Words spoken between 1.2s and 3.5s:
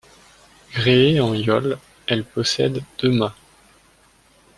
en yole, elle possède deux mâts.